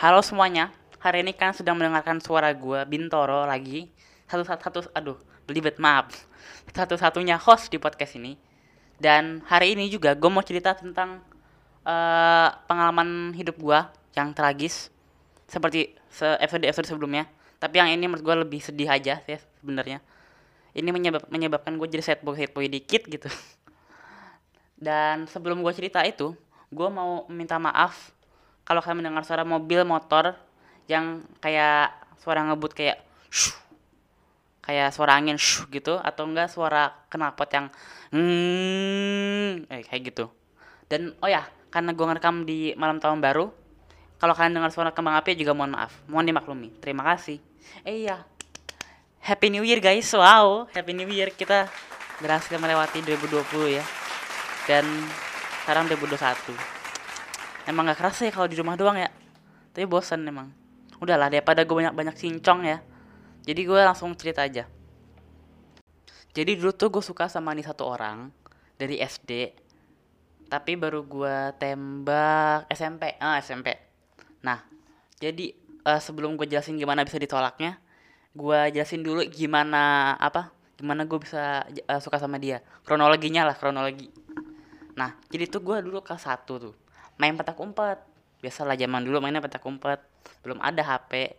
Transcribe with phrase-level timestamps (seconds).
[0.00, 3.92] Halo semuanya, hari ini kan sedang mendengarkan suara gue Bintoro lagi.
[4.24, 6.08] Satu satu, satu aduh belibet maaf.
[6.72, 8.40] Satu satunya host di podcast ini.
[8.96, 11.20] Dan hari ini juga gue mau cerita tentang
[11.84, 13.76] uh, pengalaman hidup gue
[14.16, 14.88] yang tragis.
[15.44, 17.28] Seperti se episode episode sebelumnya.
[17.60, 20.00] Tapi yang ini menurut gue lebih sedih aja sih sebenarnya.
[20.72, 23.28] Ini menyebab menyebabkan gue jadi sad boy boy dikit gitu.
[24.80, 26.32] Dan sebelum gue cerita itu
[26.72, 28.16] gue mau minta maaf
[28.70, 30.38] kalau kalian mendengar suara mobil motor
[30.86, 31.90] yang kayak
[32.22, 33.50] suara ngebut kayak shuh,
[34.62, 37.66] kayak suara angin shuh, gitu atau enggak suara knalpot yang
[38.14, 40.30] hmm, kayak gitu.
[40.86, 43.50] Dan oh ya karena gue ngerekam di malam tahun baru
[44.22, 46.70] kalau kalian dengar suara kembang api juga mohon maaf mohon dimaklumi.
[46.78, 47.42] Terima kasih.
[47.82, 48.22] Eh iya.
[49.18, 50.06] Happy New Year guys.
[50.14, 51.34] Wow Happy New Year.
[51.34, 51.66] Kita
[52.22, 53.84] berhasil melewati 2020 ya.
[54.70, 54.86] Dan
[55.66, 56.79] sekarang 2021
[57.68, 59.10] emang gak kerasa ya kalau di rumah doang ya.
[59.72, 60.48] Tapi bosan emang.
[61.00, 62.78] Udahlah daripada gue banyak banyak cincong ya.
[63.44, 64.68] Jadi gue langsung cerita aja.
[66.30, 68.30] Jadi dulu tuh gue suka sama nih satu orang
[68.80, 69.52] dari SD
[70.50, 73.70] tapi baru gue tembak SMP ah SMP
[74.42, 74.66] nah
[75.22, 75.54] jadi
[75.86, 77.78] uh, sebelum gue jelasin gimana bisa ditolaknya
[78.34, 82.64] gue jelasin dulu gimana apa gimana gue bisa uh, suka sama dia.
[82.88, 84.08] Kronologinya lah kronologi.
[84.96, 86.74] Nah jadi tuh gue dulu kelas satu tuh
[87.20, 88.00] main petak umpet.
[88.40, 90.00] Biasalah zaman dulu mainnya petak umpet.
[90.40, 91.36] Belum ada HP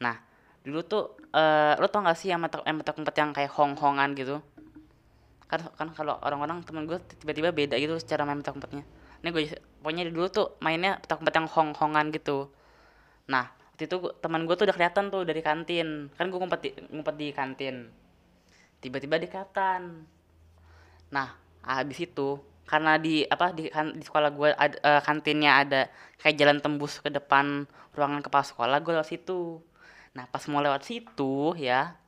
[0.00, 0.16] nah
[0.64, 4.14] dulu tuh uh, lo tau gak sih yang petak, yang petak umpet yang kayak hong-hongan
[4.14, 4.38] gitu?
[5.50, 8.86] Kan kan kalau orang-orang temen gue tiba-tiba beda gitu secara main petak umpetnya.
[9.20, 9.42] Ini gue
[9.82, 12.48] pokoknya dulu tuh mainnya petak umpet yang hong-hongan gitu.
[13.26, 16.08] Nah waktu itu teman gue tuh udah kelihatan tuh dari kantin.
[16.14, 17.76] Kan gue ngumpet di, ngumpet di kantin.
[18.80, 20.06] Tiba-tiba dekatan
[21.10, 21.34] nah
[21.66, 22.38] habis itu
[22.70, 25.80] karena di apa di kan di sekolah gue ada uh, kantinnya ada
[26.22, 27.66] kayak jalan tembus ke depan
[27.98, 29.58] ruangan kepala sekolah gue lewat situ.
[30.14, 31.98] Nah pas mau lewat situ ya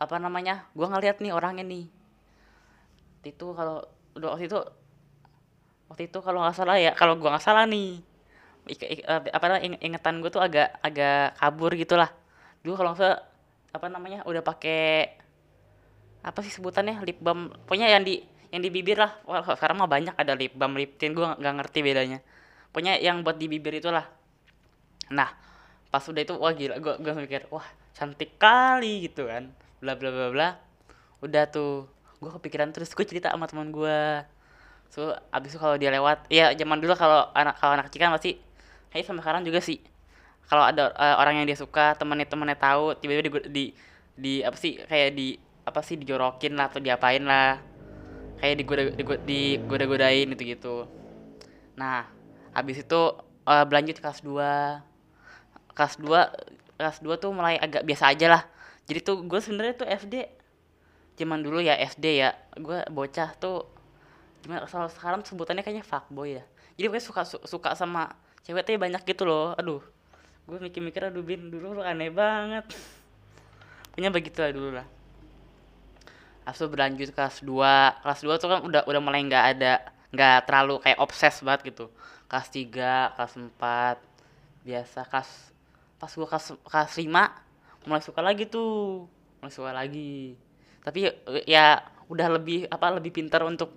[0.00, 1.92] apa namanya gue ngeliat nih orangnya nih.
[3.28, 3.84] Itu kalau
[4.16, 4.56] udah waktu itu
[5.92, 8.00] waktu itu kalau nggak salah ya kalau gue nggak salah nih
[8.64, 12.08] ik, ik, uh, apa namanya ingetan gue tuh agak agak kabur gitulah.
[12.64, 13.16] Dulu kalau nggak
[13.76, 15.20] apa namanya udah pakai
[16.24, 19.12] apa sih sebutannya lip balm pokoknya yang di yang di bibir lah.
[19.28, 21.12] Wah, sekarang mah banyak ada lip balm lip tint.
[21.12, 22.18] Gue nggak ngerti bedanya.
[22.72, 24.04] Pokoknya yang buat di bibir itulah
[25.08, 25.32] nah
[25.88, 26.80] pas udah itu wah gila.
[26.80, 27.64] Gue gue mikir wah
[27.96, 29.52] cantik kali gitu kan.
[29.80, 30.48] Bla bla bla bla.
[31.24, 31.88] Udah tuh
[32.20, 32.92] gue kepikiran terus.
[32.92, 34.24] Gue cerita sama teman gue
[34.88, 38.16] so abis itu kalau dia lewat ya zaman dulu kalau anak kalau anak kecil kan
[38.16, 38.40] pasti
[38.88, 39.80] kayak sama sekarang juga sih.
[40.48, 43.64] Kalau ada uh, orang yang dia suka temennya temennya tahu tiba-tiba di, di
[44.16, 45.36] di apa sih kayak di
[45.68, 47.60] apa sih dijorokin lah atau diapain lah
[48.38, 48.82] kayak digoda
[49.26, 50.76] digoda godain gitu gitu
[51.78, 52.06] nah
[52.54, 53.00] habis itu
[53.48, 54.82] uh, berlanjut kelas 2
[55.72, 58.42] kelas 2 kelas 2 tuh mulai agak biasa aja lah.
[58.90, 60.14] Jadi tuh gue sebenarnya tuh SD
[61.14, 62.34] zaman dulu ya SD ya.
[62.58, 63.66] Gue bocah tuh
[64.42, 66.44] gimana kalau sekarang sebutannya kayaknya fuckboy ya.
[66.74, 68.10] Jadi gue suka su suka sama
[68.42, 69.54] cewek tuh banyak gitu loh.
[69.54, 69.82] Aduh
[70.48, 72.66] gue mikir-mikir aduh bin dulu aneh banget.
[73.94, 74.97] Punya begitu lah dulu lah
[76.48, 79.84] Habis itu berlanjut kelas 2 kelas 2 tuh kan udah udah mulai nggak ada
[80.16, 81.92] nggak terlalu kayak obses banget gitu.
[82.24, 85.00] Kelas 3 kelas 4 biasa.
[85.12, 85.28] Kelas
[86.00, 89.04] pas gua kelas kelas 5 mulai suka lagi tuh.
[89.44, 90.40] Mulai suka lagi.
[90.80, 91.12] Tapi
[91.44, 93.76] ya udah lebih apa lebih pintar untuk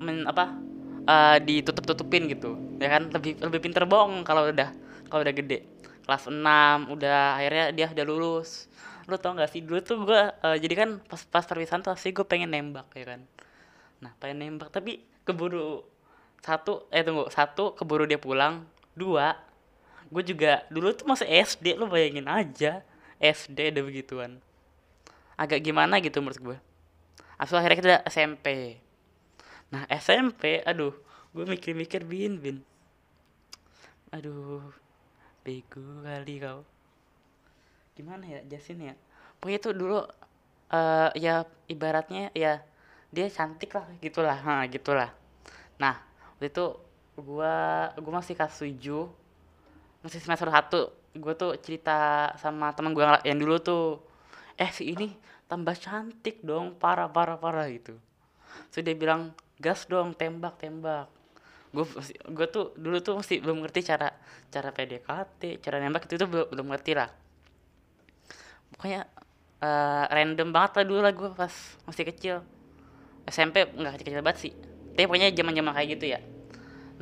[0.00, 0.56] men, apa
[1.04, 2.56] uh, ditutup tutupin gitu.
[2.80, 3.12] Ya kan?
[3.12, 4.72] Lebih lebih pintar bohong kalau udah
[5.12, 5.68] kalau udah gede.
[6.08, 6.40] Kelas 6
[6.96, 8.72] udah akhirnya dia udah lulus
[9.06, 12.10] lu tau gak sih dulu tuh gue uh, jadi kan pas pas perpisahan tuh sih
[12.10, 13.20] gue pengen nembak ya kan?
[14.02, 15.86] Nah pengen nembak tapi keburu
[16.42, 18.66] satu eh tunggu satu keburu dia pulang.
[18.98, 19.38] Dua
[20.10, 22.82] gue juga dulu tuh masih SD lu bayangin aja
[23.22, 24.42] SD ada begituan.
[25.38, 26.58] Agak gimana gitu menurut gue
[27.36, 28.78] Asal akhirnya kita SMP
[29.66, 30.94] nah SMP aduh
[31.34, 32.56] gue mikir-mikir bin bin.
[34.10, 34.62] Aduh
[35.46, 36.66] bego kali kau
[37.96, 38.94] gimana ya Jasin ya?
[39.40, 39.98] Pokoknya itu dulu
[40.70, 42.60] uh, ya ibaratnya ya
[43.08, 44.36] dia cantik lah gitulah.
[44.36, 45.10] Ha gitulah.
[45.80, 45.96] Nah
[46.36, 46.76] waktu itu
[47.16, 49.08] gua gua masih kelas tujuh
[50.04, 50.92] masih semester satu.
[51.16, 54.04] Gua tuh cerita sama teman gua yang dulu tuh
[54.60, 55.16] eh si ini
[55.48, 57.96] tambah cantik dong parah parah parah gitu.
[58.68, 61.08] So dia bilang gas dong tembak tembak.
[61.72, 61.84] Gue
[62.32, 64.08] gue tuh dulu tuh masih belum ngerti cara
[64.48, 67.10] cara PDKT cara nembak itu tuh belum belum ngerti lah
[68.76, 69.08] pokoknya
[69.64, 71.52] uh, random banget lah dulu lah gue pas
[71.88, 72.36] masih kecil.
[73.26, 74.52] SMP nggak kecil-kecil banget sih.
[74.94, 76.20] Tapi pokoknya zaman-zaman kayak gitu ya.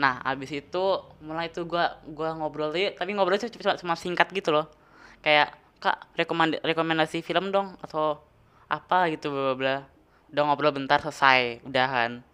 [0.00, 0.84] Nah abis itu
[1.22, 4.66] mulai itu gua gua ngobrol tuh tapi ngobrol itu cuma, cuma singkat gitu loh.
[5.20, 8.18] Kayak kak rekomend rekomendasi film dong atau
[8.72, 9.76] apa gitu bla bla
[10.32, 11.62] udah ngobrol bentar selesai.
[11.62, 12.24] Udahan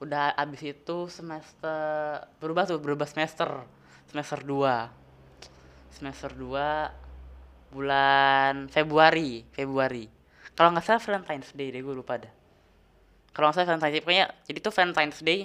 [0.00, 3.68] udah abis itu semester berubah tuh berubah semester.
[4.10, 5.00] Semester 2
[6.00, 7.09] semester 2
[7.70, 10.10] bulan Februari Februari.
[10.58, 12.32] Kalau nggak salah Valentine's Day deh gue lupa dah.
[13.32, 15.40] Kalau nggak salah Valentine's Day pokoknya jadi tuh Valentine's Day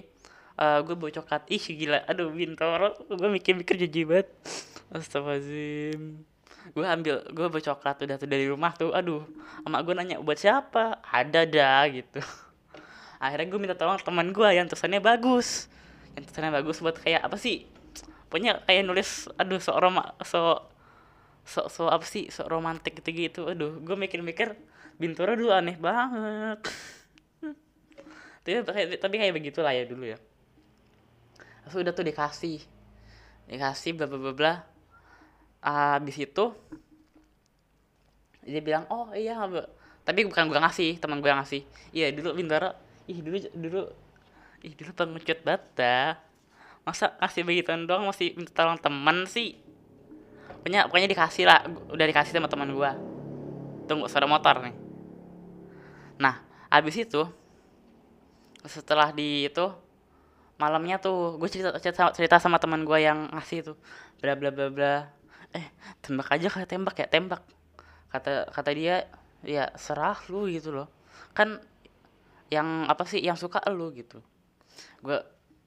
[0.60, 2.00] uh, gue bawa coklat ih gila.
[2.10, 4.28] Aduh bintoro gue mikir-mikir jijik banget.
[4.92, 6.02] Astagfirullahaladzim.
[6.74, 9.22] Gue ambil gue bawa coklat udah tuh dari rumah tuh aduh
[9.64, 11.00] emak gue nanya buat siapa?
[11.06, 12.20] Ada dah gitu.
[13.22, 15.70] Akhirnya gue minta tolong teman gue yang tulisannya bagus.
[16.18, 17.70] Yang tulisannya bagus buat kayak apa sih?
[18.28, 20.60] Punya kayak nulis aduh so roma so
[21.46, 22.28] so so apa sih?
[22.34, 24.58] So romantis gitu gitu aduh gue mikir-mikir
[24.96, 26.60] Bintoro dulu aneh banget.
[28.46, 28.62] Tapi
[28.98, 30.18] tapi kayak begitulah ya dulu ya.
[31.66, 32.60] Terus udah tuh dikasih.
[33.46, 34.54] Dikasih bla bla bla bla.
[35.66, 36.46] Habis itu
[38.46, 39.34] dia bilang oh iya
[40.06, 41.62] tapi bukan gue ngasih teman gue ngasih.
[41.94, 42.74] Iya dulu Bintoro
[43.06, 43.82] ih dulu dulu
[44.66, 46.18] ih dulu pengecut banget
[46.86, 49.58] masa kasih begituan doang masih minta tolong teman sih
[50.62, 51.60] pokoknya pokoknya dikasih lah
[51.94, 52.98] udah dikasih sama teman gua.
[53.86, 54.76] Tunggu suara motor nih.
[56.18, 57.22] Nah abis itu
[58.66, 59.70] setelah di itu
[60.58, 63.78] malamnya tuh gue cerita cerita, cerita sama teman gue yang ngasih tuh
[64.24, 64.94] bla bla bla bla.
[65.54, 65.70] Eh
[66.02, 67.42] tembak aja kayak tembak ya tembak.
[68.10, 69.06] Kata kata dia
[69.46, 70.88] ya serah lu gitu loh.
[71.38, 71.62] Kan
[72.50, 74.24] yang apa sih yang suka lu gitu.
[75.04, 75.22] Gue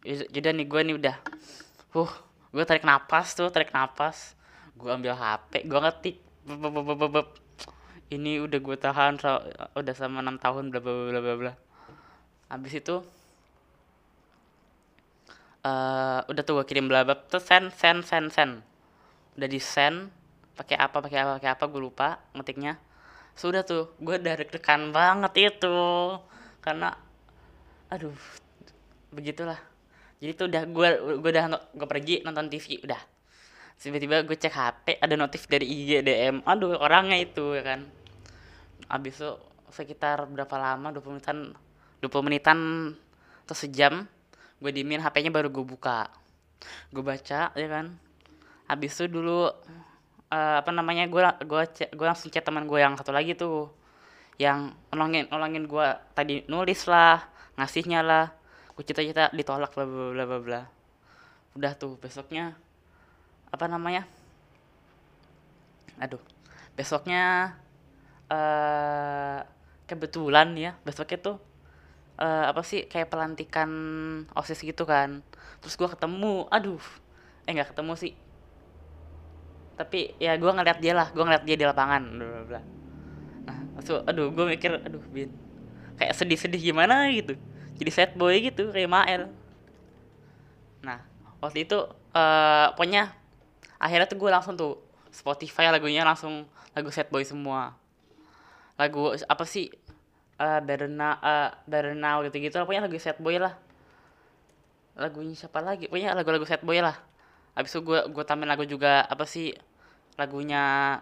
[0.06, 1.16] jadi nih gue nih udah.
[1.94, 2.10] Uh
[2.48, 4.32] gue tarik napas tuh tarik napas
[4.78, 6.16] gue ambil hp gue ngetik.
[8.08, 9.20] Ini udah gue tahan
[9.76, 11.52] udah sama enam tahun bla bla bla bla bla.
[12.48, 13.02] Habis itu
[15.66, 18.52] uh, udah tuh gue kirim bla bla terus send send send send
[19.36, 20.08] udah di send
[20.56, 22.78] pakai apa pakai apa pakai apa gue lupa ngetiknya.
[23.34, 25.78] Sudah tuh gue udah deg-degan banget itu.
[26.62, 26.94] Karena
[27.90, 28.14] aduh
[29.12, 29.58] begitulah.
[30.18, 30.88] Jadi tuh udah gue
[31.20, 31.44] gue udah
[31.76, 33.17] gue pergi nonton TV udah
[33.78, 37.80] tiba-tiba gue cek HP ada notif dari IG DM aduh orangnya itu ya kan.
[38.90, 39.30] Abis itu
[39.70, 41.38] sekitar berapa lama 20 menitan
[42.02, 42.58] 20 menitan
[43.46, 44.04] atau sejam
[44.58, 46.10] gue dimin HP-nya baru gue buka.
[46.90, 47.94] Gue baca ya kan.
[48.66, 51.62] Abis itu dulu uh, apa namanya gue gue
[51.94, 53.70] gue langsung chat teman gue yang satu lagi tuh.
[54.42, 55.86] Yang nolongin nolongin gue
[56.18, 57.22] tadi nulis lah
[57.54, 58.34] ngasihnya lah.
[58.74, 60.60] Aku cita-cita ditolak bla bla bla bla.
[61.54, 62.58] Udah tuh besoknya
[63.48, 64.04] apa namanya
[65.98, 66.22] aduh
[66.78, 67.56] besoknya
[68.30, 69.42] uh,
[69.90, 71.36] kebetulan ya besoknya tuh
[72.22, 73.70] uh, apa sih kayak pelantikan
[74.36, 75.26] osis gitu kan.
[75.58, 76.82] Terus gue ketemu aduh
[77.48, 78.12] eh nggak ketemu sih.
[79.74, 82.62] Tapi ya gue ngeliat dia lah gue ngeliat dia di lapangan bla bla
[83.48, 85.32] nah so, aduh gue mikir aduh bin
[85.96, 87.34] kayak sedih-sedih gimana gitu.
[87.80, 89.22] Jadi sad boy gitu kayak Mael.
[90.84, 91.02] Nah
[91.42, 91.78] waktu itu
[92.14, 93.17] uh, pokoknya
[93.78, 94.78] akhirnya tuh gue langsung tuh
[95.08, 96.44] Spotify lagunya langsung
[96.76, 97.74] lagu sad boy semua.
[98.78, 99.72] Lagu apa sih?
[100.38, 103.58] Uh, Better Now, uh, Better Now gitu gitu pokoknya lagu sad boy lah.
[104.98, 105.86] Lagunya siapa lagi?
[105.90, 106.94] Pokoknya lagu-lagu sad boy lah.
[107.58, 109.54] Abis itu gue gue tambahin lagu juga apa sih?
[110.14, 110.98] Lagunya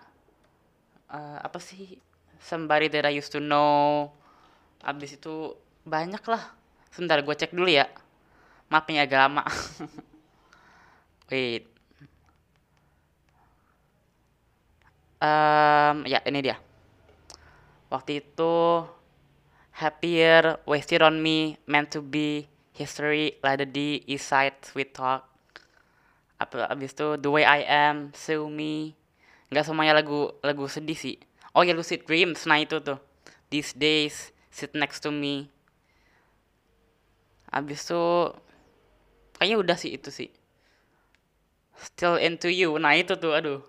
[1.13, 2.01] uh, apa sih?
[2.41, 4.13] Somebody That I Used to Know.
[4.85, 6.53] Abis itu banyak lah.
[6.93, 7.89] Sebentar gue cek dulu ya.
[8.73, 9.45] Maaf ini agak lama.
[11.33, 11.76] Wait.
[15.23, 16.57] Um, ya ini dia.
[17.89, 18.85] Waktu itu
[19.77, 25.25] Happier, Wasted on Me, Meant to Be, History, Lada D, East Side, Sweet Talk.
[26.37, 28.93] Apa abis itu The Way I Am, Sue Me.
[29.49, 31.17] Enggak semuanya lagu lagu sedih sih.
[31.57, 33.01] Oh ya Lucid Dreams, nah itu tuh.
[33.49, 35.53] These Days, Sit Next to Me
[37.57, 38.05] abis itu
[39.39, 40.29] kayaknya udah sih itu sih
[41.79, 43.61] still into you nah itu tuh aduh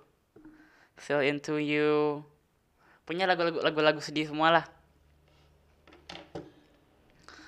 [0.97, 2.21] still into you.
[3.07, 4.65] Punya lagu-lagu lagu-lagu sedih semua lah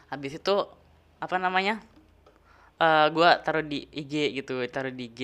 [0.09, 0.55] habis itu
[1.21, 1.79] apa namanya?
[2.81, 5.21] Uh, eh, gue taruh di IG gitu taruh di IG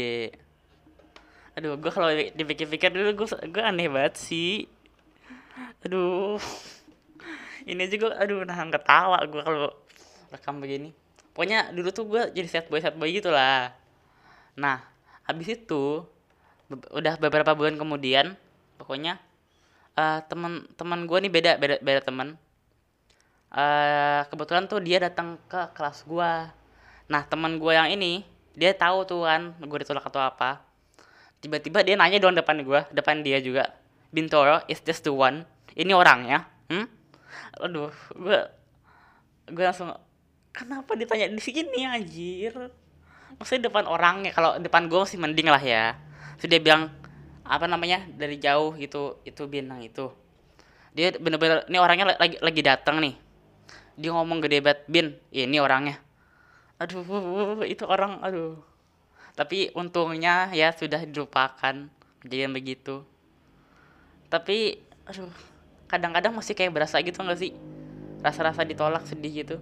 [1.55, 4.67] aduh gue kalau dipikir-pikir dulu gue gue aneh banget sih.
[5.88, 6.36] Aduh.
[7.65, 9.72] Ini aja gue aduh nah ketawa gue kalau
[10.36, 10.91] rekam begini.
[11.32, 13.72] Pokoknya dulu tuh gue jadi set boy set boy gitu lah.
[14.60, 14.84] Nah
[15.24, 16.03] habis itu
[16.72, 18.34] udah beberapa bulan kemudian
[18.81, 19.22] pokoknya
[19.93, 22.27] uh, teman teman gue nih beda beda beda teman
[23.53, 26.31] uh, kebetulan tuh dia datang ke kelas gue
[27.05, 30.63] nah teman gue yang ini dia tahu tuh kan gue ditolak atau apa.
[31.43, 33.75] Tiba-tiba dia nanya dong depan gue depan dia juga.
[34.10, 35.43] Bintoro is this the one.
[35.75, 36.88] Ini orangnya hmm?
[37.67, 38.39] Aduh gue
[39.51, 39.91] gue langsung
[40.55, 42.55] kenapa ditanya di sini anjir?
[43.36, 46.00] Maksudnya depan orangnya kalau depan gue masih mending lah ya
[46.38, 46.92] terus dia bilang
[47.46, 48.04] apa namanya?
[48.10, 50.10] Dari jauh gitu itu bintang itu.
[50.96, 53.15] Dia bener-bener ini orangnya lagi lagi datang nih.
[53.96, 56.01] Dia ngomong gede banget bin ini orangnya.
[56.82, 58.60] Aduh itu orang aduh.
[59.36, 61.92] Tapi untungnya ya sudah dilupakan
[62.24, 63.04] kejadian begitu.
[64.32, 65.32] Tapi aduh
[65.86, 67.51] kadang-kadang masih kayak berasa gitu nggak sih?
[68.24, 69.58] Rasa-rasa ditolak sedih gitu.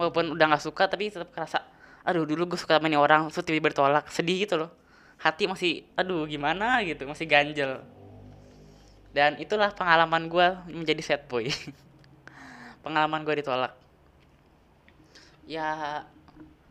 [0.00, 1.62] Walaupun udah nggak suka tapi tetap kerasa
[2.02, 4.70] aduh dulu gue suka sama ini orang terus tiba-tiba bertolak sedih gitu loh
[5.22, 6.82] hati masih aduh gimana?
[6.82, 7.78] gitu masih ganjel.
[9.14, 11.46] Dan itulah pengalaman gue menjadi sad boy.
[12.84, 13.72] Pengalaman gue ditolak.
[15.46, 16.02] Ya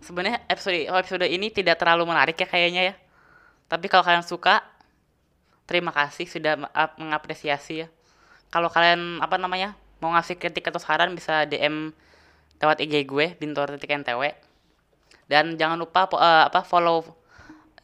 [0.03, 2.95] sebenarnya episode episode ini tidak terlalu menarik ya kayaknya ya.
[3.71, 4.59] Tapi kalau kalian suka
[5.63, 6.59] terima kasih sudah
[6.99, 7.87] mengapresiasi ya.
[8.51, 11.95] Kalau kalian apa namanya mau ngasih kritik atau saran bisa DM
[12.59, 14.21] lewat IG gue bintor.ntw
[15.31, 17.20] dan jangan lupa uh, apa follow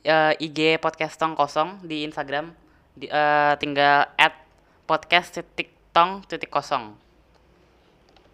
[0.08, 2.56] uh, eh, IG podcast tong kosong di Instagram.
[2.98, 4.34] Di, uh, tinggal add
[4.88, 6.96] podcast titik tong titik kosong.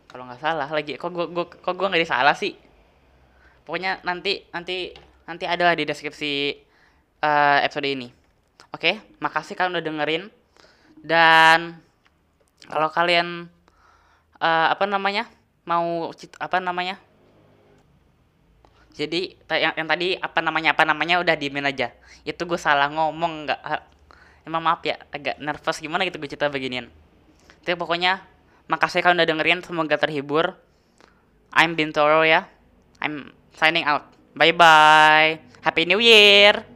[0.07, 2.53] Kalau nggak salah lagi kok gue, gue kok gue nggak salah sih?
[3.65, 4.93] Pokoknya nanti nanti
[5.25, 6.31] nanti ada di deskripsi
[7.25, 8.07] uh, episode ini.
[8.71, 10.23] Oke makasih kalian udah dengerin.
[11.03, 11.81] Dan
[12.69, 13.49] kalau kalian
[14.39, 15.25] uh, apa namanya?
[15.63, 16.99] Mau apa namanya
[18.93, 21.89] jadi yang, yang tadi apa namanya apa namanya udah diemin aja.
[22.21, 23.61] Itu gue salah ngomong nggak
[24.45, 26.87] emang maaf ya agak nervous gimana gitu gue cerita beginian.
[27.65, 28.21] Tapi pokoknya
[28.69, 30.53] makasih kalian udah dengerin semoga terhibur.
[31.53, 32.45] I'm Bintoro ya.
[33.01, 34.09] I'm signing out.
[34.33, 36.72] Bye bye happy new year